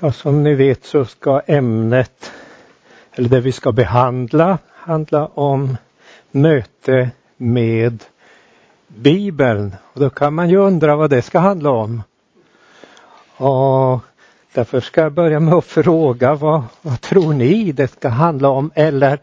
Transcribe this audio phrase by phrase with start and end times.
[0.00, 2.32] Ja, som ni vet så ska ämnet,
[3.12, 5.76] eller det vi ska behandla, handla om
[6.30, 8.04] möte med
[8.86, 9.76] Bibeln.
[9.92, 12.02] Och då kan man ju undra vad det ska handla om.
[13.36, 14.00] Och
[14.52, 18.70] därför ska jag börja med att fråga vad, vad tror ni det ska handla om?
[18.74, 19.18] Eller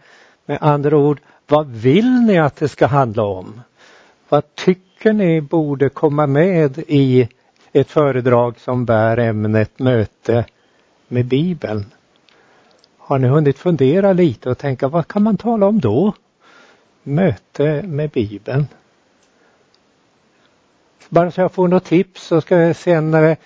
[0.45, 3.61] med andra ord, vad vill ni att det ska handla om?
[4.29, 7.27] Vad tycker ni borde komma med i
[7.73, 10.45] ett föredrag som bär ämnet möte
[11.07, 11.85] med Bibeln.
[12.97, 16.13] Har ni hunnit fundera lite och tänka vad kan man tala om då?
[17.03, 18.67] Möte med Bibeln.
[21.09, 23.37] Bara så jag får något tips så ska jag sen eh,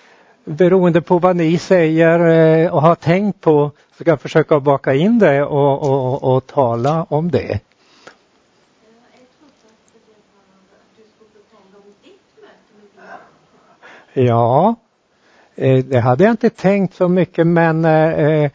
[0.44, 4.94] beroende på vad ni säger eh, och har tänkt på så ska jag försöka baka
[4.94, 7.60] in det och, och, och tala om det.
[14.12, 14.74] Ja,
[15.60, 18.50] Eh, det hade jag inte tänkt så mycket men eh, eh,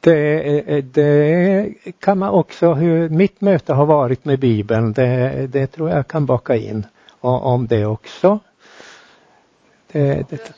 [0.00, 5.90] det, det, kan man också, hur mitt möte har varit med Bibeln, det, det tror
[5.90, 6.86] jag kan baka in
[7.20, 8.38] om det också.
[9.92, 10.52] Det, det,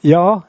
[0.00, 0.42] ja,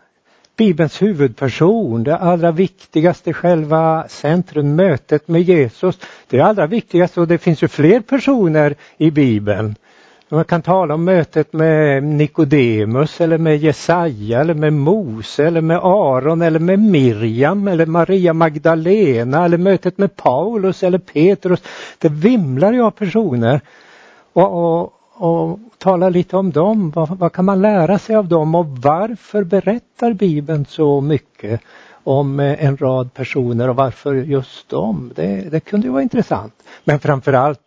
[0.58, 6.00] Bibelns huvudperson, det allra viktigaste, själva centrum, mötet med Jesus.
[6.28, 9.75] Det är allra viktigaste och det finns ju fler personer i Bibeln.
[10.30, 15.78] Man kan tala om mötet med Nikodemus eller med Jesaja eller med Mose eller med
[15.78, 21.64] Aron eller med Miriam eller Maria Magdalena eller mötet med Paulus eller Petrus.
[21.98, 23.62] Det vimlar ju av personer.
[24.34, 26.92] Och, och, och tala lite om dem.
[26.92, 31.62] Vad, vad kan man lära sig av dem och varför berättar Bibeln så mycket
[32.03, 35.12] om eh, en rad personer och varför just dem?
[35.16, 36.53] Det, det kunde ju vara intressant.
[36.84, 37.59] Men framförallt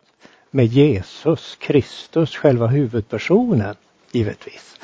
[0.51, 3.75] med Jesus Kristus, själva huvudpersonen,
[4.11, 4.79] givetvis.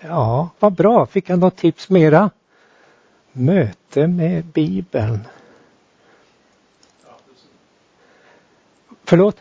[0.00, 1.06] Ja, vad bra.
[1.06, 2.30] Fick jag något tips mera?
[3.32, 5.20] Möte med Bibeln.
[9.04, 9.36] Förlåt?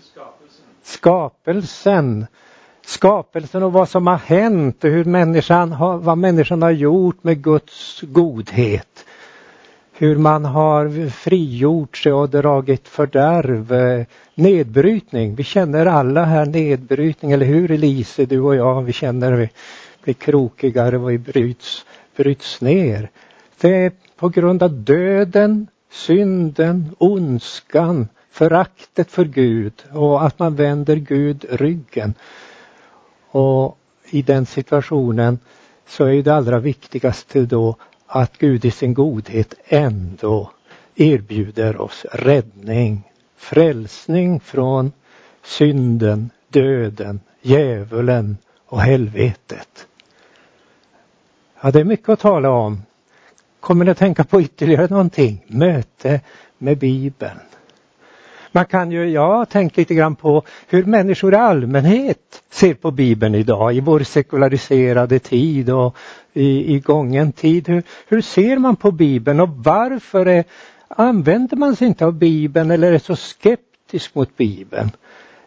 [0.00, 0.64] Skapelsen.
[0.82, 2.26] Skapelsen.
[2.86, 7.42] Skapelsen och vad som har hänt och hur människan har, vad människan har gjort med
[7.42, 9.04] Guds godhet
[9.92, 15.34] hur man har frigjort sig och dragit fördärv, eh, nedbrytning.
[15.34, 19.48] Vi känner alla här nedbrytning, eller hur Elise, du och jag, vi känner vi
[20.04, 21.84] blir krokigare och vi bryts,
[22.16, 23.10] bryts ner.
[23.60, 30.96] Det är på grund av döden, synden, ondskan, föraktet för Gud och att man vänder
[30.96, 32.14] Gud ryggen.
[33.30, 33.78] Och
[34.10, 35.38] i den situationen
[35.88, 37.76] så är det allra viktigaste då
[38.14, 40.50] att Gud i sin godhet ändå
[40.94, 43.02] erbjuder oss räddning,
[43.36, 44.92] frälsning från
[45.42, 48.36] synden, döden, djävulen
[48.66, 49.86] och helvetet.
[51.60, 52.82] Ja, det är mycket att tala om.
[53.60, 55.44] Kommer ni att tänka på ytterligare någonting?
[55.46, 56.20] Möte
[56.58, 57.40] med Bibeln.
[58.54, 62.90] Man kan ju, jag har tänkt lite grann på hur människor i allmänhet ser på
[62.90, 65.96] Bibeln idag i vår sekulariserade tid och
[66.32, 67.68] i, i gången tid.
[67.68, 70.44] Hur, hur ser man på Bibeln och varför är,
[70.88, 74.90] använder man sig inte av Bibeln eller är så skeptisk mot Bibeln?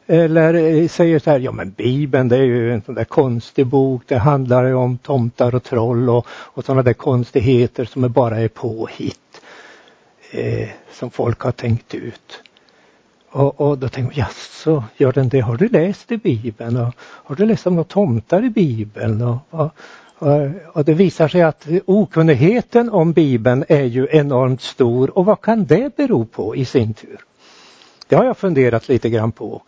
[0.08, 3.68] Eller eh, säger så här, ja men Bibeln det är ju en sån där konstig
[3.68, 8.10] bok, det handlar ju om tomtar och troll och, och sådana där konstigheter som är
[8.10, 9.42] bara är påhitt.
[10.32, 12.42] Eh, som folk har tänkt ut.
[13.36, 15.40] Och, och då tänker jag, jaså, gör den det?
[15.40, 16.78] Har du läst i Bibeln?
[16.78, 19.22] Och, har du läst om några tomtar i Bibeln?
[19.22, 19.70] Och, och,
[20.74, 25.66] och det visar sig att okunnigheten om Bibeln är ju enormt stor och vad kan
[25.66, 27.20] det bero på i sin tur?
[28.08, 29.62] Det har jag funderat lite grann på.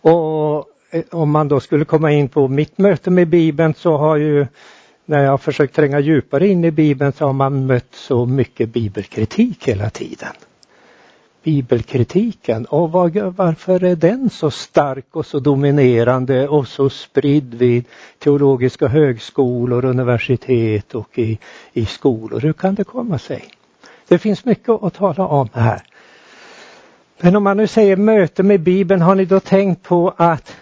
[0.00, 4.16] Och eh, om man då skulle komma in på mitt möte med Bibeln så har
[4.16, 4.46] ju
[5.04, 8.68] när jag har försökt tränga djupare in i Bibeln så har man mött så mycket
[8.68, 10.32] bibelkritik hela tiden
[11.42, 17.84] bibelkritiken och var, varför är den så stark och så dominerande och så spridd vid
[18.18, 21.38] teologiska högskolor, universitet och i,
[21.72, 22.40] i skolor?
[22.40, 23.44] Hur kan det komma sig?
[24.08, 25.82] Det finns mycket att tala om här.
[27.20, 30.56] Men om man nu säger möte med Bibeln, har ni då tänkt på att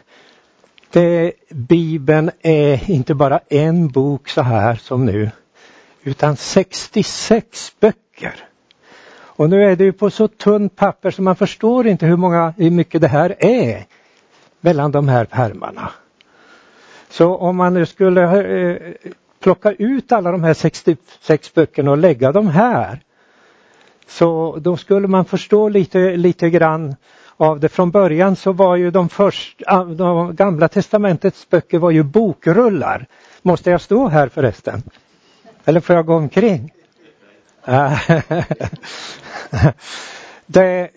[0.90, 5.30] det, Bibeln är inte bara en bok så här som nu,
[6.02, 8.49] utan 66 böcker.
[9.40, 12.54] Och nu är det ju på så tunt papper så man förstår inte hur många,
[12.56, 13.84] hur mycket det här är
[14.60, 15.90] mellan de här pärmarna.
[17.10, 18.76] Så om man nu skulle eh,
[19.40, 23.00] plocka ut alla de här 66 böckerna och lägga dem här
[24.06, 26.96] så då skulle man förstå lite, lite grann
[27.36, 27.68] av det.
[27.68, 33.06] Från början så var ju de första, ah, de gamla testamentets böcker var ju bokrullar.
[33.42, 34.82] Måste jag stå här förresten?
[35.64, 36.72] Eller får jag gå omkring?
[40.46, 40.88] Det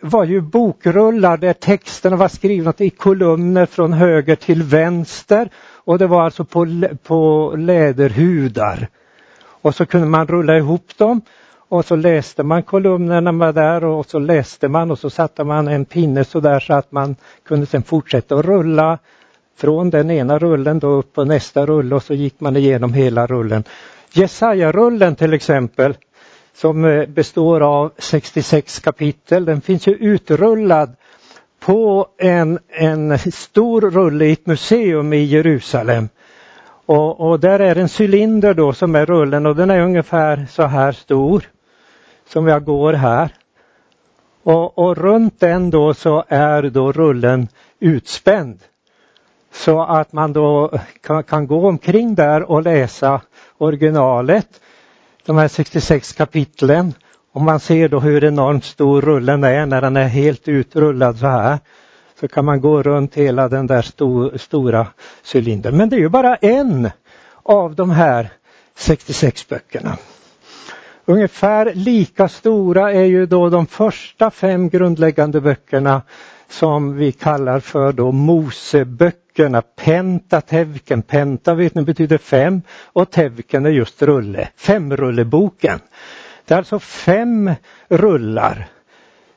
[0.00, 5.48] var ju bokrullar där texterna var skrivna i kolumner från höger till vänster
[5.84, 8.88] och det var alltså på, på läderhudar.
[9.38, 11.20] Och så kunde man rulla ihop dem
[11.68, 15.68] och så läste man kolumnerna med där och så läste man och så satte man
[15.68, 18.98] en pinne så där så att man kunde sen fortsätta att rulla
[19.56, 23.26] från den ena rullen då upp på nästa rulle och så gick man igenom hela
[23.26, 23.64] rullen.
[24.16, 25.94] Jesaja-rullen till exempel
[26.54, 29.44] som eh, består av 66 kapitel.
[29.44, 30.96] Den finns ju utrullad
[31.60, 36.08] på en, en stor rulle i ett museum i Jerusalem.
[36.86, 40.62] Och, och, där är en cylinder då som är rullen och den är ungefär så
[40.62, 41.44] här stor
[42.28, 43.30] som jag går här.
[44.42, 47.48] Och, och runt den då så är då rullen
[47.80, 48.58] utspänd.
[49.52, 50.70] Så att man då
[51.00, 53.20] kan, kan gå omkring där och läsa
[53.58, 54.60] originalet
[55.26, 56.94] de här 66 kapitlen.
[57.32, 61.26] Och man ser då hur enormt stor rullen är när den är helt utrullad så
[61.26, 61.58] här.
[62.20, 64.86] Så kan man gå runt hela den där stor, stora
[65.32, 65.76] cylindern.
[65.76, 66.90] Men det är ju bara en
[67.42, 68.28] av de här
[68.74, 69.96] 66 böckerna.
[71.04, 76.02] Ungefär lika stora är ju då de första fem grundläggande böckerna
[76.48, 79.25] som vi kallar för då Moseböckerna,
[79.76, 81.02] Pentatevken.
[81.02, 82.62] Penta vet ni betyder fem
[82.92, 85.80] och Tevken är just rulle, femrulleboken.
[86.44, 87.50] Det är alltså fem
[87.88, 88.68] rullar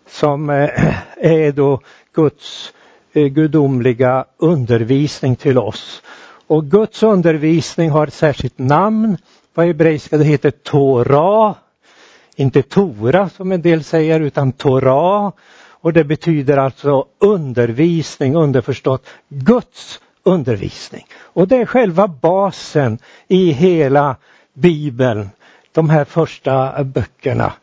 [0.08, 0.70] som eh,
[1.18, 1.82] är då
[2.14, 2.74] Guds
[3.14, 6.02] eh, gudomliga undervisning till oss.
[6.48, 9.18] Och Guds undervisning har ett särskilt namn.
[9.54, 11.56] På hebreiska det heter Torah.
[12.36, 15.32] Inte Tora som en del säger utan Torah.
[15.82, 21.06] Och det betyder alltså undervisning, underförstått Guds undervisning.
[21.22, 24.16] Och det är själva basen i hela
[24.54, 25.30] Bibeln,
[25.72, 27.54] de här första böckerna.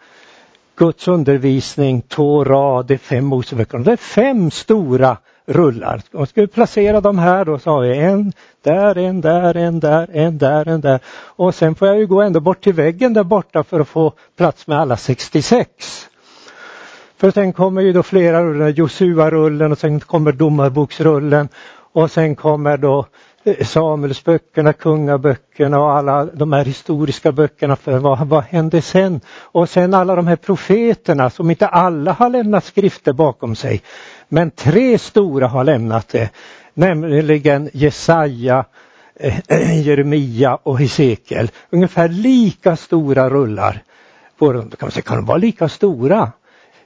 [0.77, 3.85] Guds undervisning, Torah, de fem Moseböckerna.
[3.85, 5.17] Det är fem stora
[5.47, 6.03] rullar.
[6.13, 8.33] Och ska vi placera dem här då så har vi en
[8.63, 11.01] där, en där, en där, en där, en där.
[11.09, 14.13] Och sen får jag ju gå ända bort till väggen där borta för att få
[14.37, 16.09] plats med alla 66.
[17.19, 21.49] För sen kommer ju då flera rullar, Josua-rullen och sen kommer domarboksrullen
[21.93, 23.07] och sen kommer då
[23.45, 29.21] eh, Samuelsböckerna, kungaböckerna och alla de här historiska böckerna för vad, vad hände sen?
[29.39, 33.83] Och sen alla de här profeterna som inte alla har lämnat skrifter bakom sig.
[34.29, 36.31] Men tre stora har lämnat det,
[36.75, 38.65] nämligen Jesaja,
[39.15, 41.51] eh, Jeremia och Hesekiel.
[41.71, 43.83] Ungefär lika stora rullar.
[44.39, 46.33] Kan, man säga, kan de vara lika stora?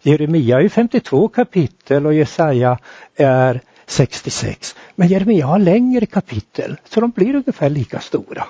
[0.02, 2.79] Jeremia är 52 kapitel och Jesaja
[3.17, 4.76] är 66.
[4.94, 8.44] Men Jeremia har längre kapitel så de blir ungefär lika stora.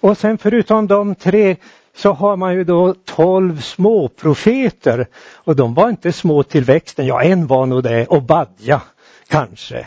[0.00, 1.56] Och sen förutom de tre
[1.96, 7.06] så har man ju då 12 småprofeter och de var inte små till växten.
[7.06, 8.82] Ja, en var nog det, Obadja
[9.28, 9.86] kanske.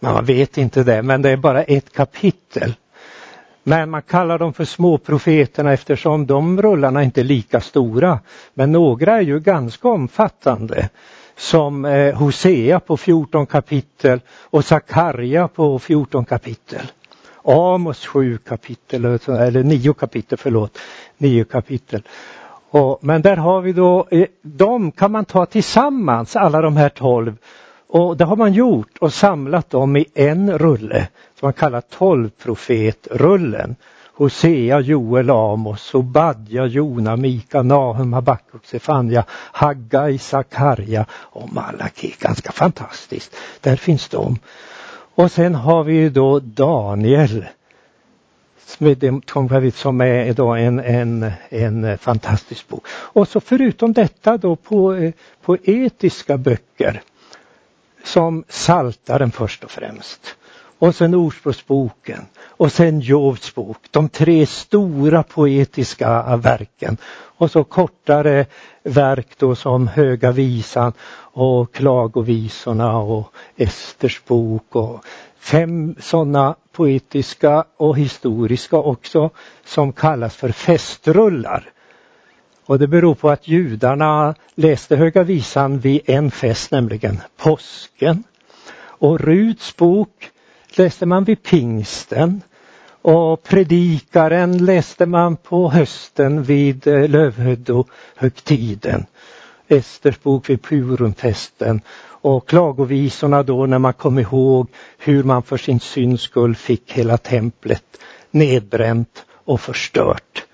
[0.00, 2.74] Men man vet inte det, men det är bara ett kapitel.
[3.68, 8.20] Men man kallar dem för småprofeterna eftersom de rullarna inte är lika stora.
[8.54, 10.88] Men några är ju ganska omfattande.
[11.36, 16.92] Som eh, Hosea på 14 kapitel och Sakarja på 14 kapitel.
[17.44, 20.78] Amos 7 kapitel, eller 9 kapitel, förlåt.
[21.18, 22.02] 9 kapitel.
[22.70, 26.88] Och, men där har vi då, eh, de kan man ta tillsammans, alla de här
[26.88, 27.36] 12
[27.88, 33.76] och det har man gjort och samlat dem i en rulle som man kallar tolvprofetrullen.
[34.14, 42.14] Hosea, Joel, Amos, Obadja, Jona, Mika, Nahum, Habakuk, Sefania, Haggai, Sakarja och Malaki.
[42.18, 43.36] Ganska fantastiskt.
[43.60, 44.38] Där finns de.
[45.14, 47.46] Och sen har vi ju då Daniel
[48.66, 52.86] som är då en, en, en fantastisk bok.
[52.88, 57.02] Och så förutom detta då på, eh, på etiska böcker
[58.04, 60.36] som Saltaren först och främst.
[60.78, 63.78] Och sen Ordspråksboken och sen Jovs bok.
[63.90, 66.96] De tre stora poetiska verken.
[67.10, 68.46] Och så kortare
[68.82, 70.92] verk då som Höga visan
[71.32, 75.04] och Klagovisorna och Esters bok och
[75.38, 79.30] fem sådana poetiska och historiska också
[79.64, 81.72] som kallas för festrullar.
[82.68, 88.24] Och det beror på att judarna läste Höga visan vid en fest, nämligen påsken.
[88.78, 90.30] Och Ruts bok
[90.76, 92.42] läste man vid pingsten.
[93.02, 99.06] Och predikaren läste man på hösten vid eh, lövhögtiden.
[99.68, 105.80] Esters bok vid Purumfesten och klagovisorna då när man kom ihåg hur man för sin
[105.80, 107.84] syns skull fick hela templet
[108.30, 110.47] nedbränt och förstört.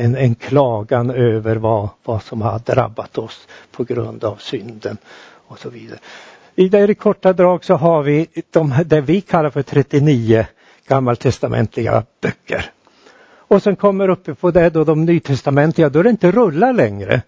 [0.00, 4.96] En, en klagan över vad, vad som har drabbat oss på grund av synden
[5.46, 5.98] och så vidare.
[6.54, 10.46] I det korta drag så har vi de, det vi kallar för 39
[10.88, 12.70] gammaltestamentliga böcker.
[13.48, 17.22] Och sen kommer uppe på det då de nytestamentliga, då är det inte rullar längre.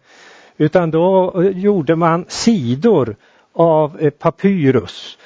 [0.57, 3.17] Utan då eh, gjorde man sidor
[3.53, 5.19] av eh, papyrus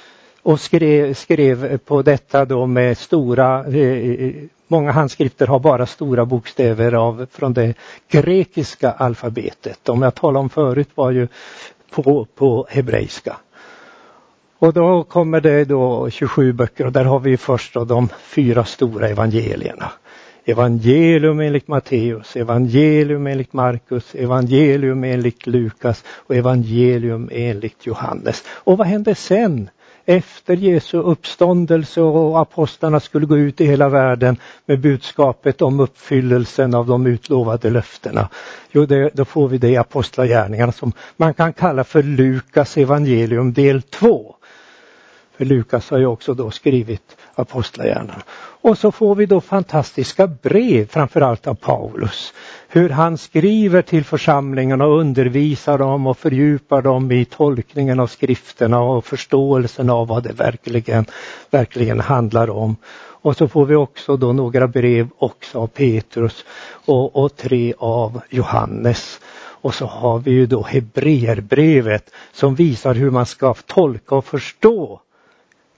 [0.45, 4.35] och skrev, skrev på detta då med stora, eh, eh,
[4.69, 7.75] många handskrifter har bara stora bokstäver av, från det
[8.09, 9.79] grekiska alfabetet.
[9.83, 11.29] De jag talade om förut var ju
[11.91, 13.37] på, på hebreiska.
[14.59, 18.65] Och då kommer det då 27 böcker och där har vi först då de fyra
[18.65, 19.93] stora evangelierna.
[20.45, 28.45] Evangelium enligt Matteus, evangelium enligt Markus, evangelium enligt Lukas och evangelium enligt Johannes.
[28.49, 29.71] Och vad hände sen?
[30.07, 36.75] Efter Jesu uppståndelse och apostlarna skulle gå ut i hela världen med budskapet om uppfyllelsen
[36.75, 38.29] av de utlovade löftena.
[38.71, 43.53] Jo, det, då får vi det i Apostlagärningarna som man kan kalla för Lukas evangelium
[43.53, 44.37] del 2.
[45.37, 48.23] För Lukas har ju också då skrivit Apostlagärningarna.
[48.61, 52.33] Och så får vi då fantastiska brev, framförallt av Paulus.
[52.75, 58.81] Hur han skriver till församlingen och undervisar dem och fördjupar dem i tolkningen av skrifterna
[58.81, 61.05] och förståelsen av vad det verkligen,
[61.51, 62.77] verkligen handlar om.
[62.97, 66.45] Och så får vi också då några brev också av Petrus
[66.85, 69.21] och, och tre av Johannes.
[69.37, 75.01] Och så har vi ju då Hebreerbrevet som visar hur man ska tolka och förstå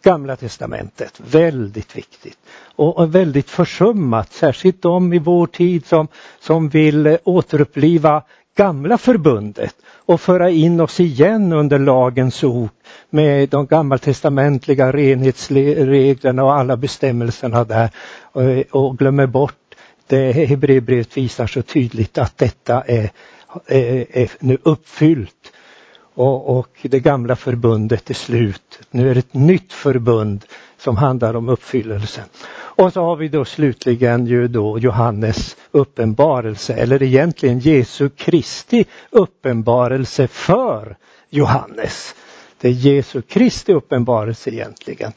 [0.06, 2.38] Gamla testamentet, väldigt viktigt.
[2.76, 6.08] Och väldigt försummat, särskilt de i vår tid som,
[6.40, 8.22] som vill eh, återuppliva
[8.56, 9.74] gamla förbundet
[10.06, 12.70] och föra in oss igen under lagens ord
[13.10, 17.90] med de gammaltestamentliga renhetsreglerna och alla bestämmelserna där.
[18.22, 19.74] Och, och glömmer bort
[20.06, 23.10] det Hebreerbrevet visar så tydligt att detta är,
[23.66, 25.35] är, är nu uppfyllt
[26.16, 28.78] och, och det gamla förbundet är slut.
[28.90, 30.44] Nu är det ett nytt förbund
[30.78, 32.24] som handlar om uppfyllelse.
[32.52, 40.28] Och så har vi då slutligen ju då Johannes uppenbarelse eller egentligen Jesu Kristi uppenbarelse
[40.28, 40.96] för
[41.30, 42.14] Johannes.
[42.60, 45.12] Det är Jesu Kristi uppenbarelse egentligen.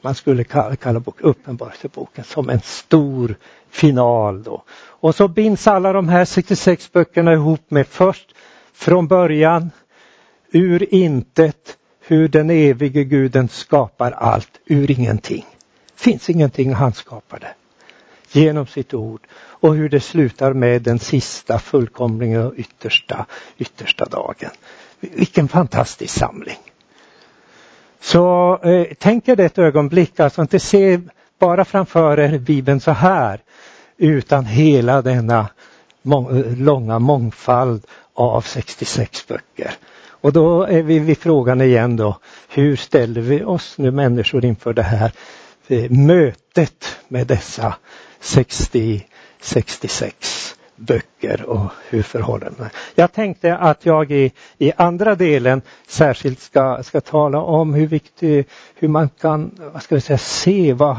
[0.00, 3.34] Man skulle kalla, kalla bok, uppenbarelseboken som en stor
[3.70, 4.62] final då.
[4.72, 8.34] Och så binds alla de här 66 böckerna ihop med först
[8.72, 9.70] från början
[10.52, 15.46] ur intet hur den evige guden skapar allt ur ingenting.
[15.96, 17.48] Finns ingenting han skapade.
[18.32, 23.26] Genom sitt ord och hur det slutar med den sista fullkomliga och yttersta,
[23.58, 24.50] yttersta dagen.
[25.00, 26.58] Vilken fantastisk samling.
[28.00, 31.00] Så eh, tänk er det ett ögonblick, alltså inte se
[31.38, 33.40] bara framför er Bibeln så här
[33.96, 35.48] utan hela denna
[36.02, 39.74] må långa mångfald av 66 böcker.
[40.22, 44.72] Och då är vi vid frågan igen då, hur ställer vi oss nu människor inför
[44.72, 45.12] det här
[45.68, 47.74] eh, mötet med dessa
[48.20, 49.06] 60,
[49.40, 56.40] 66 böcker och hur förhåller det Jag tänkte att jag i, i andra delen särskilt
[56.40, 60.96] ska, ska tala om hur viktigt, hur man kan, vad ska vi säga, se vad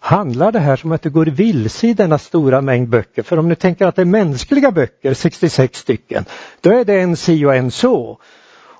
[0.00, 3.22] handlar det här som att det går vilse i denna stora mängd böcker.
[3.22, 6.24] För om ni tänker att det är mänskliga böcker, 66 stycken,
[6.60, 8.18] då är det en si och en så.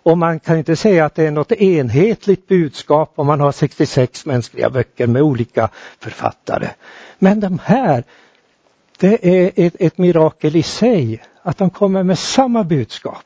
[0.08, 4.26] Och man kan inte säga att det är något enhetligt budskap om man har 66
[4.26, 5.68] mänskliga böcker med olika
[6.00, 6.68] författare.
[7.18, 8.04] Men de här,
[8.98, 13.24] det är ett, ett mirakel i sig att de kommer med samma budskap.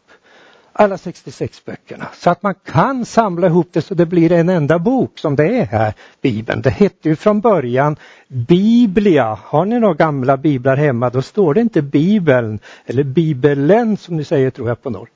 [0.73, 2.09] Alla 66 böckerna.
[2.15, 5.47] Så att man kan samla ihop det så det blir en enda bok som det
[5.47, 6.63] är här, Bibeln.
[6.63, 7.97] Det hette ju från början
[8.29, 9.39] Biblia.
[9.45, 14.25] Har ni några gamla biblar hemma då står det inte Bibeln eller Bibelen som ni
[14.25, 15.09] säger tror jag på norr.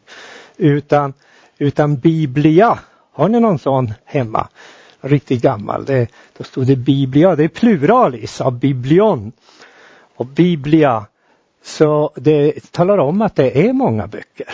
[0.56, 1.12] Utan
[1.58, 2.78] utan Biblia.
[3.12, 4.48] Har ni någon sån hemma?
[5.00, 5.84] Riktigt gammal.
[5.84, 6.08] Det,
[6.38, 7.36] då stod det Biblia.
[7.36, 9.32] Det är pluralis av biblion.
[10.16, 11.06] Och Biblia.
[11.64, 14.48] Så det talar om att det är många böcker.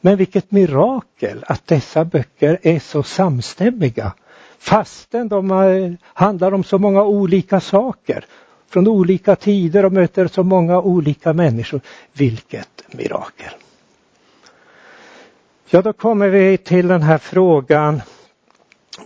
[0.00, 4.12] Men vilket mirakel att dessa böcker är så samstämmiga.
[4.58, 8.24] Fastän de handlar om så många olika saker.
[8.70, 11.80] Från olika tider och möter så många olika människor.
[12.12, 13.52] Vilket mirakel.
[15.70, 18.00] Ja, då kommer vi till den här frågan.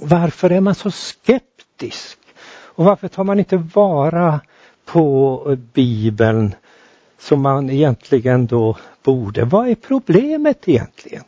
[0.01, 2.19] Varför är man så skeptisk?
[2.75, 4.41] Och varför tar man inte vara
[4.85, 6.55] på Bibeln
[7.19, 9.45] som man egentligen då borde?
[9.45, 11.25] Vad är problemet egentligen?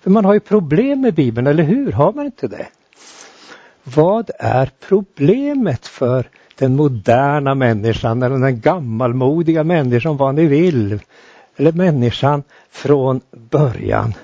[0.00, 1.92] För man har ju problem med Bibeln, eller hur?
[1.92, 2.66] Har man inte det?
[3.84, 11.00] Vad är problemet för den moderna människan eller den gammalmodiga människan, vad ni vill.
[11.56, 14.14] Eller människan från början.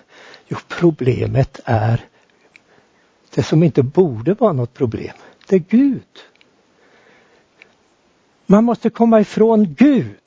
[0.49, 2.00] Jo, problemet är
[3.35, 5.14] det som inte borde vara något problem.
[5.49, 6.02] Det är Gud.
[8.47, 10.21] Man måste komma ifrån Gud.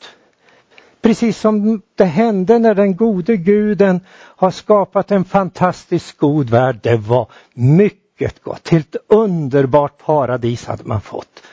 [1.01, 6.79] Precis som det hände när den gode guden har skapat en fantastiskt god värld.
[6.83, 8.69] Det var mycket gott.
[8.69, 11.43] Helt underbart paradis hade man fått.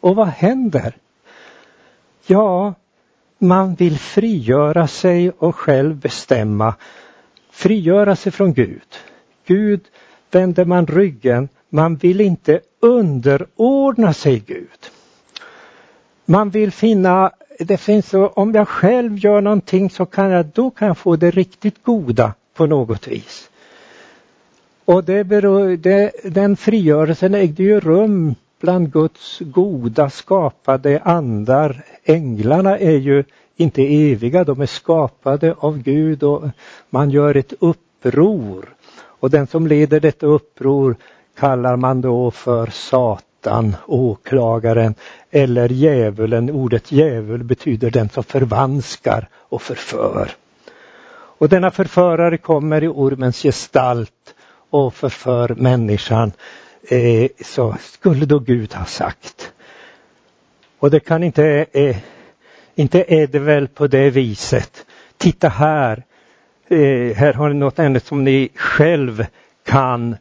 [0.00, 0.96] Och vad händer?
[2.26, 2.74] Ja,
[3.38, 6.74] man vill frigöra sig och själv bestämma.
[7.58, 8.88] Frigöra sig från Gud.
[9.46, 9.80] Gud
[10.30, 11.48] vänder man ryggen.
[11.68, 14.90] Man vill inte underordna sig Gud.
[16.24, 20.70] Man vill finna, det finns så, om jag själv gör någonting så kan jag, då
[20.70, 23.50] kan jag få det riktigt goda på något vis.
[24.84, 31.84] Och det beror, det, den frigörelsen ägde ju rum bland Guds goda skapade andar.
[32.04, 33.24] Änglarna är ju
[33.60, 36.48] inte eviga, de är skapade av Gud och
[36.90, 38.74] man gör ett uppror.
[38.98, 40.96] Och den som leder detta uppror
[41.38, 44.94] kallar man då för Satan, åklagaren
[45.30, 46.50] eller djävulen.
[46.50, 50.30] Ordet djävul betyder den som förvanskar och förför.
[51.38, 54.34] Och denna förförare kommer i ormens gestalt
[54.70, 56.32] och förför människan.
[56.82, 59.52] Eh, så skulle då Gud ha sagt.
[60.78, 61.96] Och det kan inte, eh,
[62.78, 64.86] inte är det väl på det viset.
[65.16, 66.02] Titta här,
[66.68, 69.26] eh, här har ni något ämne som ni själv
[69.64, 70.16] kan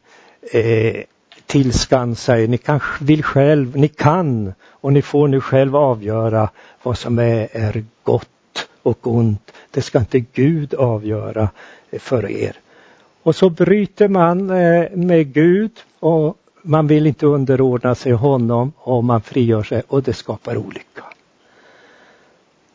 [0.51, 0.95] eh,
[1.45, 2.47] tillskansa er.
[2.47, 6.49] Ni kan, vill själv, ni kan och ni får nu själv avgöra
[6.83, 9.51] vad som är, är gott och ont.
[9.71, 11.49] Det ska inte Gud avgöra
[11.99, 12.53] för er.
[13.23, 19.03] Och så bryter man eh, med Gud och man vill inte underordna sig honom och
[19.03, 21.03] man frigör sig och det skapar olycka.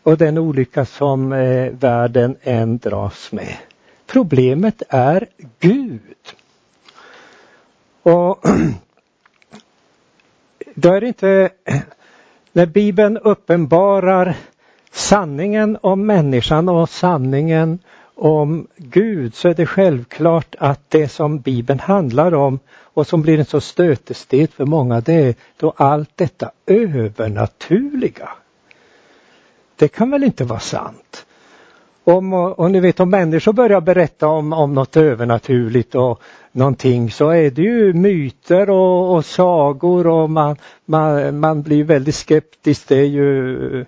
[0.02, 3.56] Och den olycka som eh, världen än dras med.
[4.06, 5.26] Problemet är
[5.60, 6.00] Gud.
[8.02, 8.44] Och
[10.74, 11.50] då är det inte,
[12.52, 14.36] när Bibeln uppenbarar
[14.90, 17.78] sanningen om människan och sanningen
[18.14, 23.38] om Gud så är det självklart att det som Bibeln handlar om och som blir
[23.38, 28.28] en så stötestet för många det är då allt detta övernaturliga.
[29.76, 31.26] Det kan väl inte vara sant?
[32.04, 37.28] Om, och ni vet om människor börjar berätta om, om något övernaturligt och någonting så
[37.28, 42.88] är det ju myter och, och sagor och man, man, man blir väldigt skeptisk.
[42.88, 43.84] Det är ju,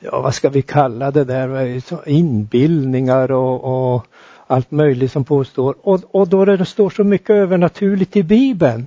[0.00, 4.06] ja vad ska vi kalla det där, inbildningar och, och
[4.46, 5.74] allt möjligt som påstår.
[5.82, 8.86] Och, och då det står så mycket övernaturligt i Bibeln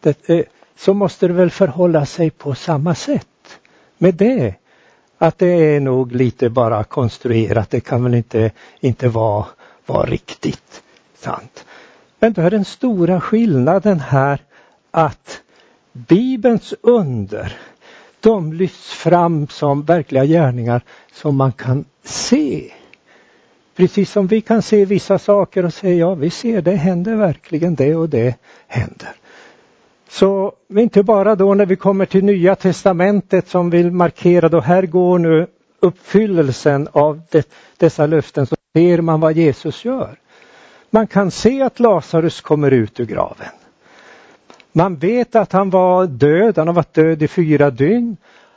[0.00, 0.44] det, eh,
[0.76, 3.58] så måste det väl förhålla sig på samma sätt
[3.98, 4.54] med det.
[5.22, 9.46] Att det är nog lite bara konstruerat, det kan väl inte, inte vara,
[9.86, 10.82] vara riktigt
[11.18, 11.64] sant.
[12.18, 14.40] Men då är den stora skillnaden här
[14.90, 15.40] att
[15.92, 17.56] Bibelns under,
[18.20, 20.82] de lyfts fram som verkliga gärningar
[21.12, 22.72] som man kan se.
[23.76, 27.74] Precis som vi kan se vissa saker och säga ja, vi ser det händer verkligen
[27.74, 28.34] det och det
[28.66, 29.14] händer.
[30.12, 34.82] Så inte bara då när vi kommer till Nya Testamentet som vill markera då här
[34.82, 35.46] går nu
[35.80, 40.16] uppfyllelsen av det, dessa löften så ser man vad Jesus gör.
[40.90, 43.48] Man kan se att Lazarus kommer ut ur graven.
[44.72, 48.16] Man vet att han var död, han har varit död i fyra dygn.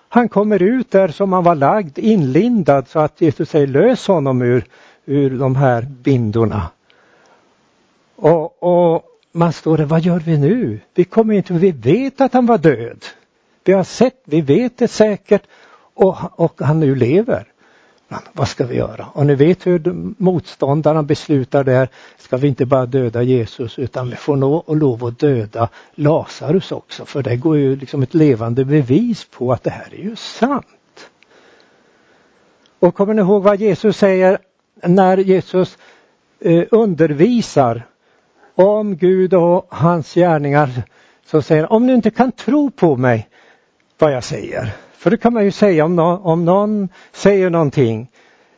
[0.09, 4.41] Han kommer ut där som han var lagd, inlindad så att Jesus säger lös honom
[4.41, 4.65] ur,
[5.05, 6.67] ur de här bindorna.
[8.15, 10.79] Och, och man står där, vad gör vi nu?
[10.93, 13.05] Vi kommer inte, vi vet att han var död.
[13.63, 15.43] Vi har sett, vi vet det säkert
[15.93, 17.47] och, och han nu lever.
[18.07, 19.07] Men vad ska vi göra?
[19.13, 19.81] Och ni vet hur
[20.17, 25.05] motståndarna beslutar där, ska vi inte bara döda Jesus utan vi får nå och lov
[25.05, 29.69] att döda Lazarus också för det går ju liksom ett levande bevis på att det
[29.69, 31.09] här är ju sant.
[32.79, 34.37] Och kommer ni ihåg vad Jesus säger
[34.83, 35.77] när Jesus
[36.39, 37.83] eh, undervisar
[38.55, 40.69] om Gud och hans gärningar
[41.25, 43.29] så säger han, om du inte kan tro på mig
[43.97, 44.75] vad jag säger.
[44.97, 48.07] För det kan man ju säga om, någon, om någon säger någonting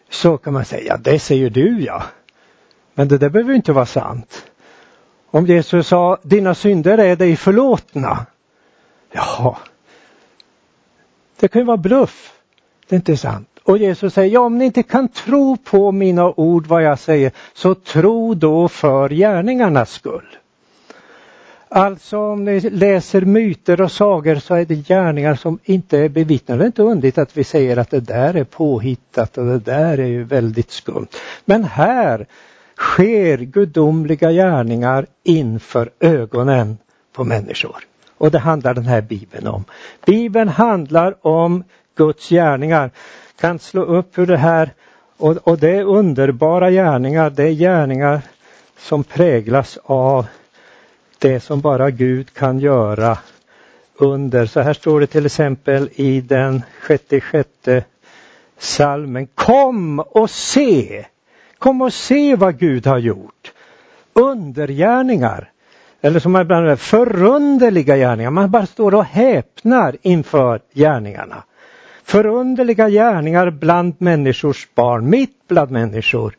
[0.09, 2.03] så kan man säga, det säger du ja.
[2.93, 4.45] Men det där behöver inte vara sant.
[5.31, 8.25] Om Jesus sa, dina synder är dig förlåtna.
[9.11, 9.57] Jaha,
[11.39, 12.33] det kan ju vara bluff.
[12.87, 13.56] Det är inte sant.
[13.67, 17.31] Och Jesus säger, ja om ni inte kan tro på mina ord vad jag säger,
[17.53, 20.37] så tro då för gärningarnas skull.
[21.69, 26.59] Alltså om ni läser myter och sagor så är det gärningar som inte är bevittnade.
[26.59, 29.97] Det är inte underligt att vi säger att det där är påhittat och det där
[29.97, 31.07] är ju väldigt skumt.
[31.45, 32.25] Men här
[32.77, 36.77] sker gudomliga gärningar inför ögonen
[37.13, 37.83] på människor.
[38.17, 39.63] Och det handlar den här bibeln om.
[40.05, 41.63] Bibeln handlar om
[41.95, 42.91] Guds gärningar.
[43.39, 44.71] Kan slå upp ur det här
[45.17, 47.29] och, och det är underbara gärningar.
[47.29, 48.21] Det är gärningar
[48.77, 50.25] som präglas av
[51.17, 53.17] det som bara Gud kan göra
[53.95, 54.45] under.
[54.45, 57.83] Så här står det till exempel i den sjätte sjätte
[58.57, 59.27] salmen.
[59.35, 61.05] Kom och se!
[61.57, 63.51] Kom och se vad Gud har gjort.
[64.13, 65.51] Undergärningar.
[66.01, 68.29] Eller som man ibland säger, förunderliga gärningar.
[68.29, 71.43] Man bara står och häpnar inför gärningarna.
[72.07, 76.37] Förunderliga gärningar bland människors barn, mitt bland människor.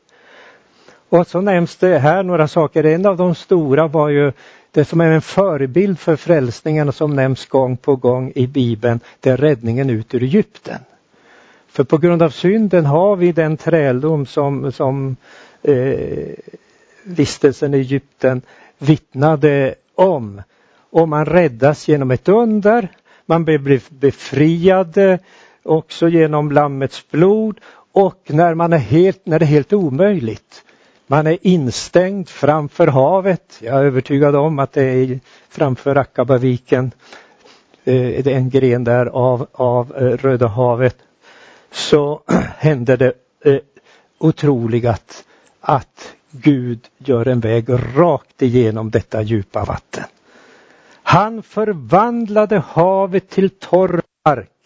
[1.09, 2.85] Och så nämns det här några saker.
[2.85, 4.33] En av de stora var ju
[4.71, 9.31] det som är en förebild för frälsningen som nämns gång på gång i Bibeln, det
[9.31, 10.79] är räddningen ut ur Egypten.
[11.69, 15.17] För på grund av synden har vi den träldom som, som
[15.63, 16.35] eh,
[17.03, 18.43] vistelsen i Egypten
[18.79, 20.43] vittnade om.
[20.91, 22.89] Och man räddas genom ett under,
[23.27, 25.19] man blir befriad
[25.63, 27.61] också genom Lammets blod
[27.93, 30.65] och när, man är helt, när det är helt omöjligt
[31.11, 33.59] man är instängd framför havet.
[33.61, 36.93] Jag är övertygad om att det är framför Akabaviken,
[37.85, 40.97] eh, en gren där av, av eh, Röda havet,
[41.73, 42.23] så
[42.59, 43.13] händer det eh,
[43.53, 43.65] otroligt
[44.19, 45.25] otroliga att,
[45.61, 47.65] att Gud gör en väg
[47.97, 50.05] rakt igenom detta djupa vatten.
[51.03, 54.58] Han förvandlade havet till torr mark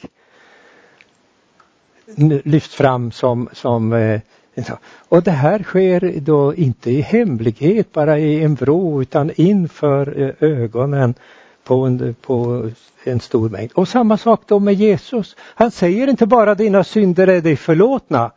[2.45, 4.21] lyfts fram som, som eh,
[5.09, 10.49] och det här sker då inte i hemlighet, bara i en vrå, utan inför eh,
[10.49, 11.15] ögonen
[11.65, 12.71] på en, på
[13.05, 13.71] en stor mängd.
[13.75, 15.37] Och samma sak då med Jesus.
[15.39, 18.31] Han säger inte bara dina synder är dig förlåtna,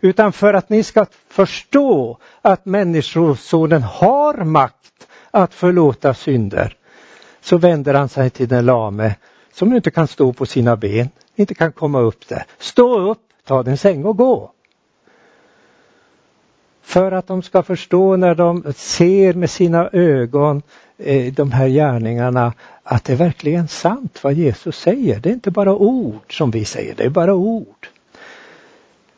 [0.00, 6.76] utan för att ni ska förstå att Människosonen har makt att förlåta synder,
[7.40, 9.14] så vänder han sig till den lame
[9.52, 12.44] som inte kan stå på sina ben, inte kan komma upp där.
[12.58, 14.52] Stå upp, ta din säng och gå.
[16.82, 20.62] För att de ska förstå när de ser med sina ögon
[20.98, 25.20] eh, de här gärningarna att det är verkligen sant vad Jesus säger.
[25.20, 27.88] Det är inte bara ord som vi säger, det är bara ord.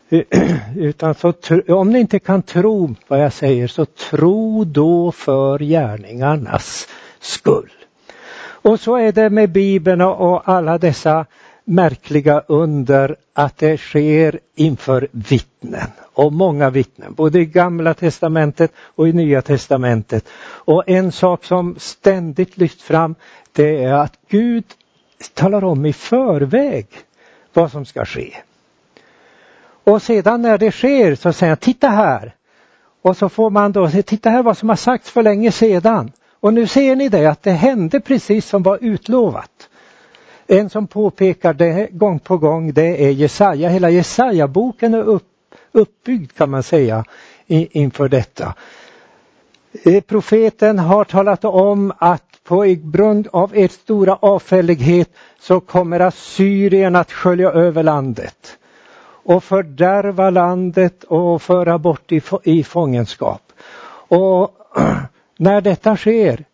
[0.76, 1.32] Utan så,
[1.68, 6.88] om ni inte kan tro vad jag säger så tro då för gärningarnas
[7.20, 7.70] skull.
[8.64, 11.26] Och så är det med Bibeln och alla dessa
[11.64, 19.08] märkliga under att det sker inför vittnen och många vittnen, både i gamla testamentet och
[19.08, 20.28] i nya testamentet.
[20.44, 23.14] Och en sak som ständigt lyfts fram
[23.52, 24.64] det är att Gud
[25.34, 26.86] talar om i förväg
[27.52, 28.36] vad som ska ske.
[29.84, 32.34] Och sedan när det sker så säger han, titta här.
[33.02, 36.12] Och så får man då se, titta här vad som har sagts för länge sedan.
[36.44, 39.68] Och nu ser ni det att det hände precis som var utlovat.
[40.46, 43.68] En som påpekar det gång på gång det är Jesaja.
[43.68, 45.28] Hela Jesaja-boken är upp,
[45.72, 47.04] uppbyggd kan man säga
[47.46, 48.54] inför detta.
[49.84, 56.96] Eh, profeten har talat om att på grund av er stora avfällighet så kommer Assyrien
[56.96, 58.58] att skölja över landet
[59.06, 63.42] och fördärva landet och föra bort i, i fångenskap.
[64.08, 64.96] Och eh,
[65.44, 66.44] när detta sker,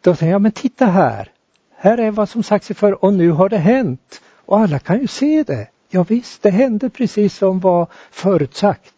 [0.00, 1.30] då säger jag, men titta här,
[1.76, 4.20] här är vad som sagts för och nu har det hänt.
[4.46, 5.68] Och alla kan ju se det.
[5.88, 8.92] Ja, visst, det hände precis som var förutsagt.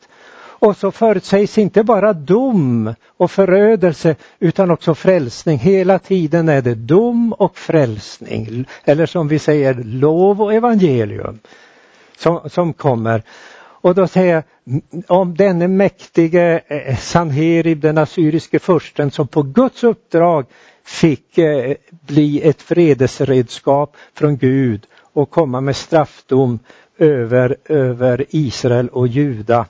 [0.60, 5.58] Och så förutsägs inte bara dom och förödelse utan också frälsning.
[5.58, 8.66] Hela tiden är det dom och frälsning.
[8.84, 11.38] Eller som vi säger lov och evangelium
[12.18, 13.22] som, som kommer.
[13.80, 14.44] Och då säger jag
[15.06, 20.46] om denne mäktige eh, Sanherib, den assyriske fursten som på Guds uppdrag
[20.84, 26.58] fick eh, bli ett fredesredskap från Gud och komma med straffdom
[26.98, 29.66] över, över Israel och Juda.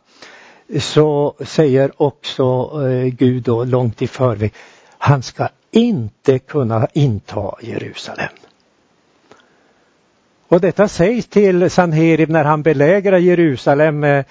[0.79, 4.53] Så säger också eh, Gud då långt i förväg,
[4.99, 8.33] han ska inte kunna inta Jerusalem.
[10.49, 14.25] Och detta sägs till Sanherib när han belägrar Jerusalem eh,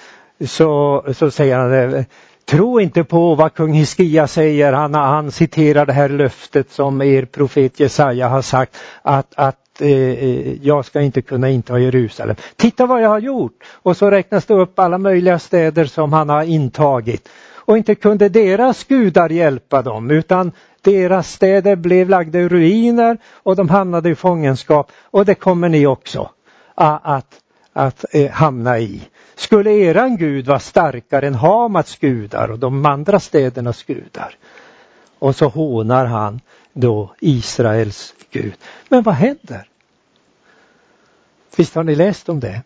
[0.45, 2.05] så, så säger han eh,
[2.49, 7.25] Tro inte på vad kung Hiskia säger, han, han citerar det här löftet som er
[7.25, 12.35] profet Jesaja har sagt att, att eh, eh, jag ska inte kunna inta Jerusalem.
[12.55, 13.63] Titta vad jag har gjort!
[13.71, 17.29] Och så räknas det upp alla möjliga städer som han har intagit.
[17.67, 20.51] Och inte kunde deras gudar hjälpa dem utan
[20.81, 25.87] deras städer blev lagda i ruiner och de hamnade i fångenskap och det kommer ni
[25.87, 26.29] också
[26.75, 27.41] att, att,
[27.73, 29.01] att eh, hamna i.
[29.35, 34.35] Skulle eran gud vara starkare än Hamats gudar och de andra städernas gudar?
[35.19, 36.41] Och så hånar han
[36.73, 38.57] då Israels Gud.
[38.89, 39.69] Men vad händer?
[41.55, 42.61] Visst har ni läst om det?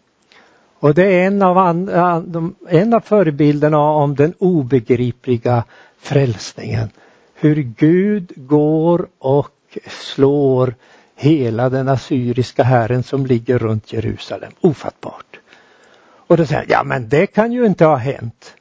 [0.82, 1.58] Och det är en av,
[2.70, 5.64] en av förebilderna om den obegripliga
[6.00, 6.90] frälsningen.
[7.34, 10.76] Hur Gud går och slår
[11.16, 14.52] hela den assyriska herren som ligger runt Jerusalem.
[14.62, 15.40] Ofattbart.
[16.28, 18.54] Och då säger jag, ja men det kan ju inte ha hänt.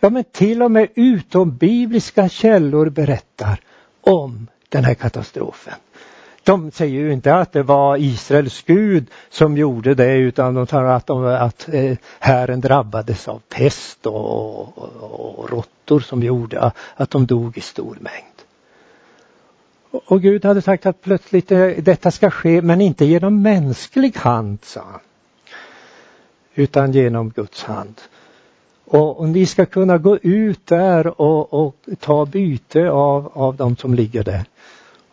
[0.00, 3.60] Ja men till och med utombibliska källor berättar
[4.00, 5.74] om den här katastrofen.
[6.46, 10.84] De säger ju inte att det var Israels Gud som gjorde det utan de tar
[10.84, 17.10] att, de, att eh, Herren drabbades av pest och, och, och råttor som gjorde att
[17.10, 18.36] de dog i stor mängd.
[19.90, 24.58] Och Gud hade sagt att plötsligt eh, detta ska ske men inte genom mänsklig hand,
[24.62, 25.00] sa han.
[26.54, 28.00] Utan genom Guds hand.
[28.84, 33.76] Och, och ni ska kunna gå ut där och, och ta byte av, av de
[33.76, 34.44] som ligger där.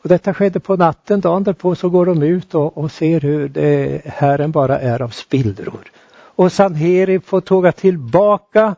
[0.04, 3.50] Och detta skedde på natten, dagen därpå så går de ut och, och ser hur
[3.50, 5.92] det, Herren bara är av spillror.
[6.36, 8.76] Och Sanherib får tåga tillbaka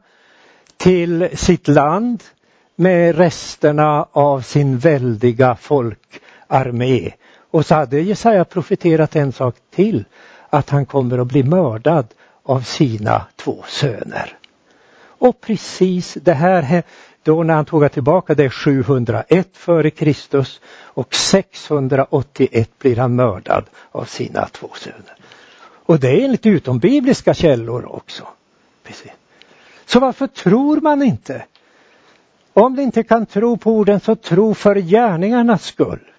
[0.77, 2.23] till sitt land
[2.75, 7.11] med resterna av sin väldiga folkarmé.
[7.51, 10.05] Och så hade Jesaja profeterat en sak till,
[10.49, 12.07] att han kommer att bli mördad
[12.43, 14.37] av sina två söner.
[15.17, 16.83] Och precis det här,
[17.25, 24.03] då när han tog tillbaka det 701 före Kristus och 681 blir han mördad av
[24.03, 25.15] sina två söner.
[25.85, 28.27] Och det är enligt utombibliska källor också.
[28.83, 29.11] Precis.
[29.85, 31.45] Så varför tror man inte?
[32.53, 36.11] Om du inte kan tro på orden så tro för gärningarnas skull.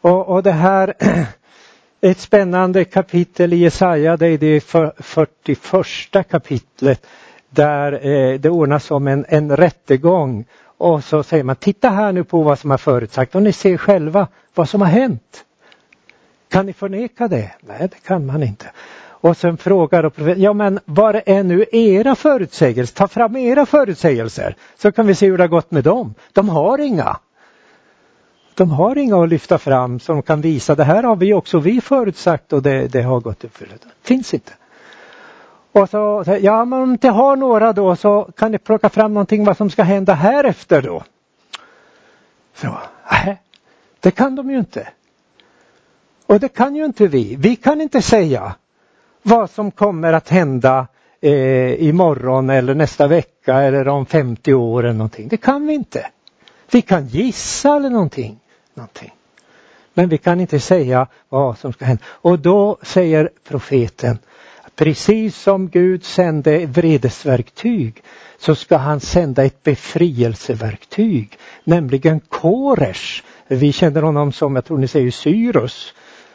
[0.00, 0.94] Och, och det här
[2.00, 7.06] ett spännande kapitel i Jesaja, det är det 41 kapitlet
[7.54, 10.44] där eh, det ordnas som en, en rättegång
[10.78, 13.76] och så säger man titta här nu på vad som har förutsagt och ni ser
[13.76, 15.44] själva vad som har hänt.
[16.48, 17.50] Kan ni förneka det?
[17.60, 18.70] Nej, det kan man inte.
[19.22, 22.94] Och sen frågar profeten, ja men var är nu era förutsägelser?
[22.94, 26.14] Ta fram era förutsägelser så kan vi se hur det har gått med dem.
[26.32, 27.16] De har inga.
[28.54, 31.80] De har inga att lyfta fram som kan visa det här har vi också vi
[31.80, 33.86] förutsagt och det, det har gått uppfyllt.
[34.02, 34.52] Finns inte.
[35.72, 39.14] Och så, ja men om ni inte har några då så kan ni plocka fram
[39.14, 41.02] någonting vad som ska hända här efter då.
[42.54, 42.78] Så,
[43.10, 43.42] nej,
[44.00, 44.88] det kan de ju inte.
[46.26, 47.36] Och det kan ju inte vi.
[47.36, 48.54] Vi kan inte säga
[49.22, 50.86] vad som kommer att hända
[51.20, 55.28] eh, imorgon eller nästa vecka eller om 50 år eller någonting.
[55.28, 56.06] Det kan vi inte.
[56.70, 58.40] Vi kan gissa eller någonting.
[58.74, 59.14] någonting.
[59.94, 62.02] Men vi kan inte säga vad som ska hända.
[62.08, 64.18] Och då säger profeten
[64.82, 68.02] Precis som Gud sände vredesverktyg
[68.38, 73.22] så ska han sända ett befrielseverktyg, nämligen Koresh.
[73.48, 75.94] Vi känner honom som, jag tror ni säger Cyrus.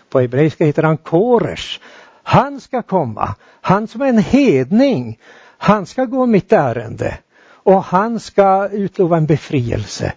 [0.10, 1.80] På hebreiska heter han Koresh.
[2.24, 5.20] Han ska komma, han som är en hedning.
[5.58, 7.18] Han ska gå mitt ärende
[7.50, 10.14] och han ska utlova en befrielse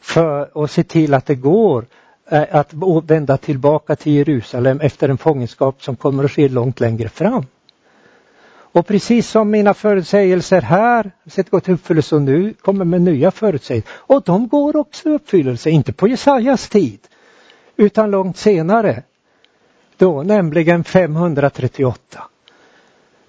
[0.00, 1.86] för att se till att det går
[2.34, 7.08] Eh, att vända tillbaka till Jerusalem efter en fångenskap som kommer att ske långt längre
[7.08, 7.46] fram.
[8.46, 13.30] Och precis som mina förutsägelser här sett gått till uppfyllelse och nu kommer med nya
[13.30, 13.92] förutsägelser.
[13.94, 16.98] Och de går också i uppfyllelse, inte på Jesajas tid
[17.76, 19.02] utan långt senare.
[19.96, 22.22] Då nämligen 538.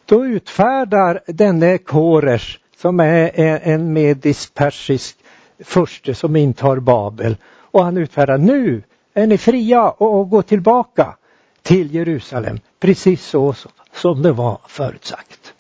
[0.05, 3.31] Då utfärdar denne Koresh som är
[3.63, 5.17] en medisk-persisk
[5.59, 7.37] furste som intar Babel
[7.71, 8.81] och han utfärdar nu
[9.17, 11.15] är ni fria och gå tillbaka
[11.61, 13.55] till Jerusalem precis så
[13.93, 15.53] som det var förutsagt.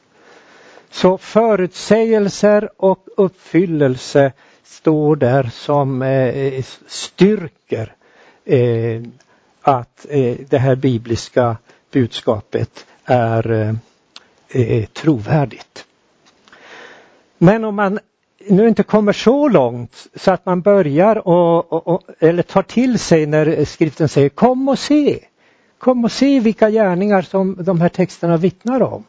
[0.89, 4.31] Så förutsägelser och uppfyllelse
[4.63, 7.95] står där som eh, styrker
[8.45, 9.01] eh,
[9.61, 11.57] att eh, det här bibliska
[11.91, 13.77] budskapet är
[14.93, 15.85] trovärdigt.
[17.37, 17.99] Men om man
[18.49, 22.99] nu inte kommer så långt så att man börjar och, och, och, eller tar till
[22.99, 25.19] sig när skriften säger kom och se.
[25.77, 29.03] Kom och se vilka gärningar som de här texterna vittnar om.